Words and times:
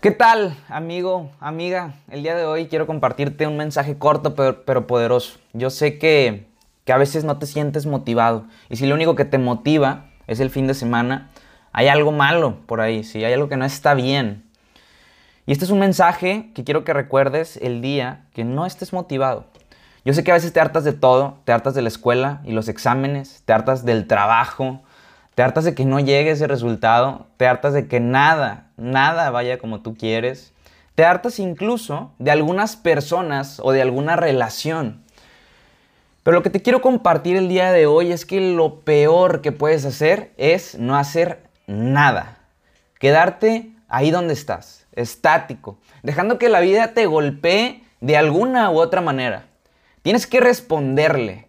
¿Qué 0.00 0.12
tal, 0.12 0.56
amigo, 0.70 1.30
amiga? 1.40 1.92
El 2.10 2.22
día 2.22 2.34
de 2.34 2.46
hoy 2.46 2.68
quiero 2.68 2.86
compartirte 2.86 3.46
un 3.46 3.58
mensaje 3.58 3.98
corto 3.98 4.34
pero, 4.34 4.86
poderoso. 4.86 5.38
Yo 5.52 5.68
sé 5.68 5.98
que, 5.98 6.46
que, 6.86 6.94
a 6.94 6.96
veces 6.96 7.24
no 7.24 7.38
te 7.38 7.44
sientes 7.44 7.84
motivado 7.84 8.46
y 8.70 8.76
si 8.76 8.86
lo 8.86 8.94
único 8.94 9.14
que 9.14 9.26
te 9.26 9.36
motiva 9.36 10.06
es 10.26 10.40
el 10.40 10.48
fin 10.48 10.66
de 10.66 10.72
semana, 10.72 11.28
hay 11.72 11.88
algo 11.88 12.12
malo 12.12 12.60
por 12.64 12.80
ahí, 12.80 13.04
si 13.04 13.22
hay 13.22 13.34
algo 13.34 13.50
que 13.50 13.58
no 13.58 13.66
está 13.66 13.92
bien. 13.92 14.42
Y 15.44 15.52
este 15.52 15.66
es 15.66 15.70
un 15.70 15.80
mensaje 15.80 16.50
que 16.54 16.64
quiero 16.64 16.82
que 16.82 16.94
recuerdes 16.94 17.58
el 17.58 17.82
día 17.82 18.24
que 18.32 18.42
no 18.42 18.64
estés 18.64 18.94
motivado. 18.94 19.44
Yo 20.06 20.14
sé 20.14 20.24
que 20.24 20.30
a 20.30 20.34
veces 20.34 20.54
te 20.54 20.60
hartas 20.60 20.84
de 20.84 20.94
todo, 20.94 21.40
te 21.44 21.52
hartas 21.52 21.74
de 21.74 21.82
la 21.82 21.88
escuela 21.88 22.40
y 22.46 22.52
los 22.52 22.68
exámenes, 22.68 23.42
te 23.44 23.52
hartas 23.52 23.84
del 23.84 24.06
trabajo, 24.06 24.80
te 25.34 25.42
hartas 25.42 25.64
de 25.64 25.74
que 25.74 25.84
no 25.84 26.00
llegue 26.00 26.30
ese 26.30 26.46
resultado, 26.46 27.26
te 27.36 27.46
hartas 27.46 27.74
de 27.74 27.86
que 27.86 28.00
nada, 28.00 28.69
nada 28.80 29.30
vaya 29.30 29.58
como 29.58 29.80
tú 29.80 29.94
quieres, 29.94 30.52
te 30.94 31.04
hartas 31.04 31.38
incluso 31.38 32.12
de 32.18 32.30
algunas 32.30 32.76
personas 32.76 33.60
o 33.62 33.72
de 33.72 33.82
alguna 33.82 34.16
relación. 34.16 35.02
Pero 36.22 36.36
lo 36.36 36.42
que 36.42 36.50
te 36.50 36.60
quiero 36.60 36.80
compartir 36.80 37.36
el 37.36 37.48
día 37.48 37.72
de 37.72 37.86
hoy 37.86 38.12
es 38.12 38.26
que 38.26 38.40
lo 38.40 38.80
peor 38.80 39.40
que 39.40 39.52
puedes 39.52 39.84
hacer 39.84 40.32
es 40.36 40.78
no 40.78 40.96
hacer 40.96 41.42
nada. 41.66 42.38
Quedarte 42.98 43.70
ahí 43.88 44.10
donde 44.10 44.34
estás, 44.34 44.86
estático, 44.92 45.78
dejando 46.02 46.38
que 46.38 46.48
la 46.48 46.60
vida 46.60 46.92
te 46.92 47.06
golpee 47.06 47.82
de 48.00 48.16
alguna 48.16 48.70
u 48.70 48.78
otra 48.78 49.00
manera. 49.00 49.46
Tienes 50.02 50.26
que 50.26 50.40
responderle. 50.40 51.48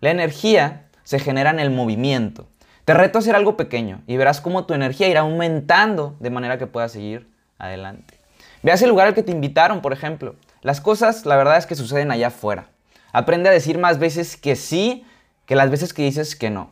La 0.00 0.10
energía 0.10 0.86
se 1.04 1.18
genera 1.18 1.50
en 1.50 1.60
el 1.60 1.70
movimiento. 1.70 2.46
Te 2.86 2.94
reto 2.94 3.18
a 3.18 3.20
hacer 3.20 3.34
algo 3.34 3.56
pequeño 3.56 4.02
y 4.06 4.16
verás 4.16 4.40
cómo 4.40 4.64
tu 4.64 4.72
energía 4.72 5.08
irá 5.08 5.22
aumentando 5.22 6.14
de 6.20 6.30
manera 6.30 6.56
que 6.56 6.68
puedas 6.68 6.92
seguir 6.92 7.28
adelante. 7.58 8.14
Ve 8.62 8.70
a 8.70 8.74
ese 8.74 8.86
lugar 8.86 9.08
al 9.08 9.14
que 9.14 9.24
te 9.24 9.32
invitaron, 9.32 9.82
por 9.82 9.92
ejemplo. 9.92 10.36
Las 10.62 10.80
cosas, 10.80 11.26
la 11.26 11.34
verdad 11.34 11.56
es 11.56 11.66
que 11.66 11.74
suceden 11.74 12.12
allá 12.12 12.28
afuera. 12.28 12.68
Aprende 13.12 13.48
a 13.48 13.52
decir 13.52 13.76
más 13.78 13.98
veces 13.98 14.36
que 14.36 14.54
sí 14.54 15.04
que 15.46 15.56
las 15.56 15.68
veces 15.68 15.92
que 15.92 16.04
dices 16.04 16.36
que 16.36 16.48
no. 16.48 16.70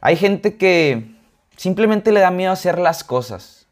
Hay 0.00 0.16
gente 0.16 0.56
que 0.56 1.14
simplemente 1.56 2.10
le 2.10 2.18
da 2.18 2.32
miedo 2.32 2.50
hacer 2.50 2.76
las 2.76 3.04
cosas. 3.04 3.68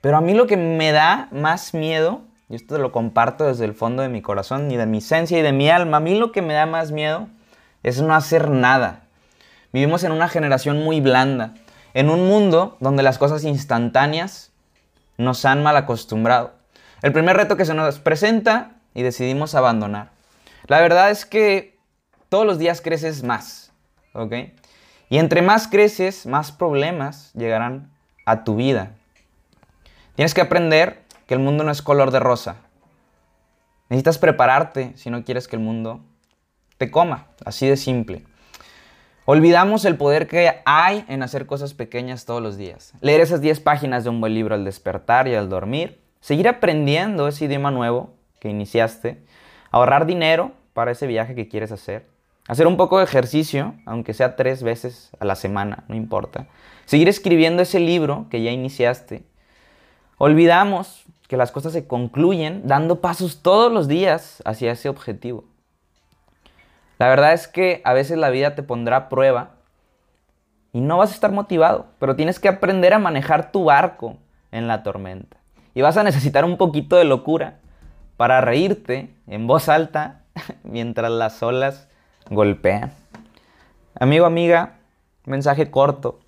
Pero 0.00 0.18
a 0.18 0.20
mí 0.20 0.34
lo 0.34 0.46
que 0.46 0.56
me 0.56 0.92
da 0.92 1.26
más 1.32 1.74
miedo, 1.74 2.20
y 2.48 2.54
esto 2.54 2.78
lo 2.78 2.92
comparto 2.92 3.44
desde 3.44 3.64
el 3.64 3.74
fondo 3.74 4.04
de 4.04 4.08
mi 4.08 4.22
corazón 4.22 4.70
y 4.70 4.76
de 4.76 4.86
mi 4.86 4.98
esencia 4.98 5.36
y 5.36 5.42
de 5.42 5.52
mi 5.52 5.68
alma, 5.68 5.96
a 5.96 6.00
mí 6.00 6.16
lo 6.16 6.30
que 6.30 6.42
me 6.42 6.54
da 6.54 6.66
más 6.66 6.92
miedo 6.92 7.26
es 7.82 8.00
no 8.00 8.14
hacer 8.14 8.50
nada. 8.50 9.09
Vivimos 9.72 10.04
en 10.04 10.12
una 10.12 10.28
generación 10.28 10.82
muy 10.82 11.00
blanda, 11.00 11.54
en 11.94 12.10
un 12.10 12.26
mundo 12.26 12.76
donde 12.80 13.02
las 13.02 13.18
cosas 13.18 13.44
instantáneas 13.44 14.52
nos 15.16 15.44
han 15.44 15.62
mal 15.62 15.76
acostumbrado. 15.76 16.54
El 17.02 17.12
primer 17.12 17.36
reto 17.36 17.56
que 17.56 17.64
se 17.64 17.74
nos 17.74 17.98
presenta 17.98 18.72
y 18.94 19.02
decidimos 19.02 19.54
abandonar. 19.54 20.10
La 20.66 20.80
verdad 20.80 21.10
es 21.10 21.24
que 21.24 21.78
todos 22.28 22.46
los 22.46 22.58
días 22.58 22.80
creces 22.80 23.22
más, 23.22 23.72
¿ok? 24.12 24.34
Y 25.08 25.18
entre 25.18 25.42
más 25.42 25.68
creces, 25.68 26.26
más 26.26 26.52
problemas 26.52 27.32
llegarán 27.34 27.90
a 28.26 28.44
tu 28.44 28.56
vida. 28.56 28.92
Tienes 30.14 30.34
que 30.34 30.40
aprender 30.40 31.02
que 31.26 31.34
el 31.34 31.40
mundo 31.40 31.64
no 31.64 31.70
es 31.70 31.82
color 31.82 32.10
de 32.10 32.20
rosa. 32.20 32.56
Necesitas 33.88 34.18
prepararte 34.18 34.92
si 34.96 35.10
no 35.10 35.24
quieres 35.24 35.48
que 35.48 35.56
el 35.56 35.62
mundo 35.62 36.00
te 36.78 36.90
coma, 36.90 37.26
así 37.44 37.66
de 37.66 37.76
simple. 37.76 38.24
Olvidamos 39.26 39.84
el 39.84 39.96
poder 39.96 40.26
que 40.26 40.62
hay 40.64 41.04
en 41.08 41.22
hacer 41.22 41.46
cosas 41.46 41.74
pequeñas 41.74 42.24
todos 42.24 42.42
los 42.42 42.56
días. 42.56 42.94
Leer 43.00 43.20
esas 43.20 43.40
10 43.40 43.60
páginas 43.60 44.04
de 44.04 44.10
un 44.10 44.20
buen 44.20 44.34
libro 44.34 44.54
al 44.54 44.64
despertar 44.64 45.28
y 45.28 45.34
al 45.34 45.48
dormir. 45.48 46.00
Seguir 46.20 46.48
aprendiendo 46.48 47.28
ese 47.28 47.44
idioma 47.44 47.70
nuevo 47.70 48.14
que 48.40 48.48
iniciaste. 48.48 49.22
Ahorrar 49.70 50.06
dinero 50.06 50.52
para 50.72 50.90
ese 50.90 51.06
viaje 51.06 51.34
que 51.34 51.48
quieres 51.48 51.70
hacer. 51.70 52.06
Hacer 52.48 52.66
un 52.66 52.76
poco 52.76 52.98
de 52.98 53.04
ejercicio, 53.04 53.74
aunque 53.84 54.14
sea 54.14 54.34
tres 54.34 54.62
veces 54.62 55.10
a 55.20 55.24
la 55.24 55.36
semana, 55.36 55.84
no 55.88 55.94
importa. 55.94 56.48
Seguir 56.86 57.08
escribiendo 57.08 57.62
ese 57.62 57.78
libro 57.78 58.26
que 58.30 58.42
ya 58.42 58.50
iniciaste. 58.50 59.22
Olvidamos 60.18 61.04
que 61.28 61.36
las 61.36 61.52
cosas 61.52 61.72
se 61.72 61.86
concluyen 61.86 62.66
dando 62.66 63.00
pasos 63.00 63.42
todos 63.42 63.70
los 63.72 63.86
días 63.86 64.42
hacia 64.44 64.72
ese 64.72 64.88
objetivo. 64.88 65.44
La 67.00 67.08
verdad 67.08 67.32
es 67.32 67.48
que 67.48 67.80
a 67.86 67.94
veces 67.94 68.18
la 68.18 68.28
vida 68.28 68.54
te 68.54 68.62
pondrá 68.62 68.96
a 68.96 69.08
prueba 69.08 69.52
y 70.70 70.82
no 70.82 70.98
vas 70.98 71.12
a 71.12 71.14
estar 71.14 71.32
motivado, 71.32 71.86
pero 71.98 72.14
tienes 72.14 72.38
que 72.38 72.48
aprender 72.48 72.92
a 72.92 72.98
manejar 72.98 73.52
tu 73.52 73.64
barco 73.64 74.18
en 74.52 74.68
la 74.68 74.82
tormenta. 74.82 75.38
Y 75.72 75.80
vas 75.80 75.96
a 75.96 76.02
necesitar 76.02 76.44
un 76.44 76.58
poquito 76.58 76.96
de 76.96 77.04
locura 77.04 77.54
para 78.18 78.42
reírte 78.42 79.14
en 79.26 79.46
voz 79.46 79.70
alta 79.70 80.20
mientras 80.62 81.10
las 81.10 81.42
olas 81.42 81.88
golpean. 82.28 82.92
Amigo, 83.98 84.26
amiga, 84.26 84.74
mensaje 85.24 85.70
corto 85.70 86.20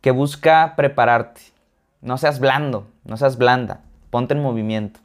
que 0.00 0.10
busca 0.10 0.72
prepararte. 0.74 1.42
No 2.00 2.16
seas 2.16 2.40
blando, 2.40 2.86
no 3.04 3.18
seas 3.18 3.36
blanda, 3.36 3.82
ponte 4.08 4.32
en 4.32 4.42
movimiento. 4.42 5.00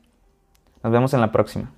Nos 0.82 0.94
vemos 0.94 1.14
en 1.14 1.20
la 1.20 1.34
próxima. 1.34 1.70